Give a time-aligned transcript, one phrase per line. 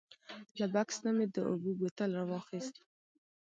[0.59, 2.75] له بکس نه مې د اوبو بوتل راواخیست.